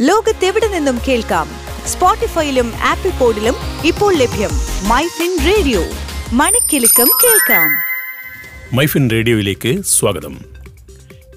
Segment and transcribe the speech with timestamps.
[0.00, 1.48] ലോകത്തെവിടെ നിന്നും കേൾക്കാം?
[1.86, 3.54] സ്പോട്ടിഫൈയിലും ആപ്പിൾ പോഡിലും
[3.84, 4.50] ഇപ്പോൾ ലഭ്യം
[4.88, 5.84] മൈ ഫിൻ റേഡിയോ.
[6.32, 7.70] മണിക്കെലക്കം കേൾക്കാം.
[8.76, 10.57] മൈഫിൻ റേഡിയോയിലേക്ക് സ്വാഗതം.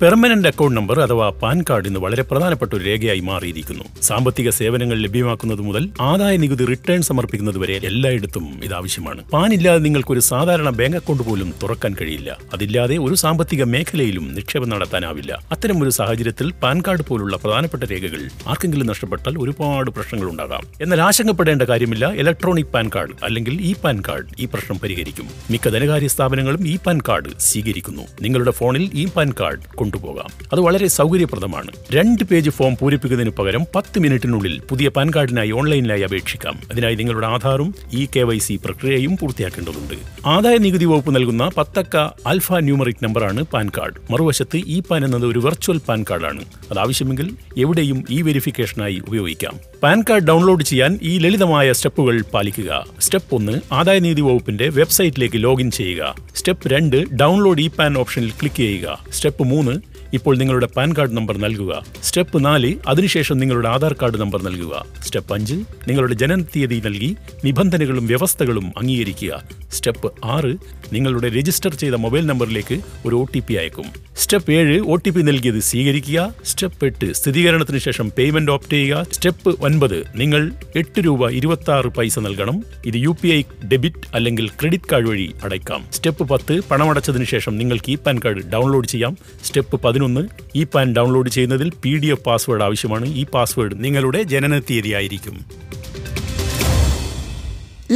[0.02, 3.84] പെർമനന്റ് അക്കൗണ്ട് നമ്പർ അഥവാ പാൻ കാർഡ് ഇന്ന് വളരെ പ്രധാനപ്പെട്ട ഒരു രേഖയായി മാറിയിരിക്കുന്നു.
[4.02, 10.12] സാമ്പത്തിക സേവനങ്ങൾ ലഭ്യമാക്കുന്നത് മുതൽ ആദായ നികുതി റിട്ടേൺ സമർപ്പിക്കുന്നത് വരെ എല്ലായിടത്തും ഇത് ആവശ്യമാണ് പാൻ ഇല്ലാതെ നിങ്ങൾക്ക്
[10.12, 12.38] ഒരു സാധാരണ ബാങ്ക് അക്കൗണ്ട് പോലും തുറക്കാൻ കഴിയില്ല.
[12.54, 15.40] അതില്ലാതെ ഒരു സാമ്പത്തിക മേഖലയിലും നിക്ഷേപം നടത്താനാവില്ല.
[15.52, 20.66] അത്തരം ഒരു സാഹചര്യത്തിൽ പാൻ കാർഡ് പോലുള്ള പ്രധാനപ്പെട്ട രേഖകൾ ആർക്കെങ്കിലും നഷ്ടപ്പെട്ടാൽ ഒരുപാട് പ്രശ്നങ്ങൾ ഉണ്ടാകാം.
[20.82, 22.12] എന്നാൽ ആശങ്കപ്പെടേണ്ട കാര്യമില്ല.
[22.14, 25.30] ഇലക്ട്രോണിക് പാൻ കാർഡ് അല്ലെങ്കിൽ ഇ പാൻ കാർഡ് ഈ പ്രശ്നം പരിഹരിക്കും.
[25.52, 28.02] മിക്ക ധനകാര്യ സ്ഥാപനങ്ങളും ഇ പാൻ കാർഡ് സ്വീകരിക്കുന്നു.
[28.22, 30.30] നിങ്ങളുടെ ഫോണിൽ ഇ പാൻ കാർഡ് കൊണ്ടുപോകാം.
[30.52, 31.72] അത് വളരെ സൗകര്യപ്രദമാണ്.
[31.94, 36.60] രണ്ട് പേജ് ഫോം പൂരിപ്പിക്കുന്നതിന് പകരം പത്ത് മിനിറ്റിനുള്ളിൽ പുതിയ പാൻ കാർഡിനായി ഓൺലൈനിലായി അപേക്ഷിക്കാം.
[36.72, 40.28] അതിനായി നിങ്ങളുടെ ആധാറും ഇ കെ വൈ സി പ്രക്രിയയും പൂർത്തിയാക്കേണ്ടതുണ്ട്.
[40.28, 44.14] ആദായ നികുതി വകുപ്പ് നൽകുന്ന പത്തക്ക ആൽഫ ന്യൂമറിക് നമ്പറാണ് പാൻ കാർഡ്.
[44.14, 46.46] മറുവശത്ത് ഇ പാൻ എന്നത് ഒരു വെർച്വൽ പാൻ കാർഡാണ്.
[46.72, 49.60] അത് ആവശ്യമെങ്കിൽ എവിടെയും ഇ വെരിഫിക്കേഷനായി ഉപയോഗിക്കാം.
[49.84, 52.86] പാൻ കാർഡ് ഡൗൺലോഡ് ചെയ്യാൻ ഈ ലളിതമായ സ്റ്റെപ്പുകൾ പാലിക്കുക.
[53.00, 56.16] സ്റ്റെപ്പ് ഒന്ന് ആദായ നികുതി വകുപ്പിന്റെ വെബ്സൈറ്റിലേക്ക് ലോഗിൻ ചെയ്യുക.
[56.36, 59.06] സ്റ്റെപ്പ് രണ്ട് ഡൗൺലോഡ് ഇ പാൻ ഓപ്ഷനിൽ ക്ലിക്ക് ചെയ്യുക.
[59.12, 59.81] സ്റ്റെപ്പ് മൂന്ന്
[60.14, 61.86] ഇപ്പോൾ നിങ്ങളുടെ പാൻ കാർഡ് നമ്പർ നൽകുക.
[62.04, 64.86] സ്റ്റെപ്പ് നാല് അതിനുശേഷം നിങ്ങളുടെ ആധാർ കാർഡ് നമ്പർ നൽകുക.
[65.02, 65.54] സ്റ്റെപ്പ് അഞ്ച്
[65.88, 67.16] നിങ്ങളുടെ ജനന തീയതി നൽകി
[67.46, 69.44] നിബന്ധനകളും വ്യവസ്ഥകളും അംഗീകരിക്കുക.
[69.72, 70.58] സ്റ്റെപ്പ് ആറ്
[70.94, 74.11] നിങ്ങളുടെ രജിസ്റ്റർ ചെയ്ത മൊബൈൽ നമ്പറിലേക്ക് ഒരു ഒ അയക്കും.
[74.24, 76.20] സ്റ്റെപ്പ് ഏഴ് ഒ ടി പി നൽകിയത് സ്വീകരിക്കുക.
[76.46, 79.06] സ്റ്റെപ്പ് എട്ട് സ്ഥിരീകരണത്തിന് ശേഷം പേയ്മെന്റ് ഓപ്റ്റ് ചെയ്യുക.
[79.12, 80.42] സ്റ്റെപ്പ് ഒൻപത് നിങ്ങൾ
[80.76, 82.58] എട്ട് രൂപ ഇരുപത്തി ആറ് പൈസ നൽകണം.
[82.86, 83.40] ഇത് യു പി ഐ
[83.72, 85.82] ഡെബിറ്റ് അല്ലെങ്കിൽ ക്രെഡിറ്റ് കാർഡ് വഴി അടയ്ക്കാം.
[85.92, 89.18] സ്റ്റെപ്പ് പത്ത് പണമടച്ചതിന് ശേഷം നിങ്ങൾക്ക് ഇ പാൻ കാർഡ് ഡൗൺലോഡ് ചെയ്യാം.
[89.46, 90.24] സ്റ്റെപ്പ് പതിനൊന്ന്
[90.56, 93.08] ഇ പാൻ ഡൗൺലോഡ് ചെയ്യുന്നതിൽ പി ഡി എഫ് പാസ്വേഡ് ആവശ്യമാണ്.
[93.22, 95.38] ഈ പാസ്വേഡ് നിങ്ങളുടെ ജനനത്തീയതി ആയിരിക്കും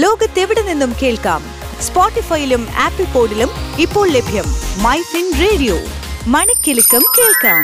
[0.04, 1.44] ലോകത്തെവിടെ നിന്നും കേൾക്കാം?
[1.82, 4.48] സ്പോട്ടിഫൈയിലും ആപ്പിൾ പോഡിലും ഇപ്പോൾ ലഭ്യം
[4.86, 5.78] മൈ ഫിൻ റേഡിയോ
[6.28, 7.64] മണിക്കെലക്കം കേൾക്കാം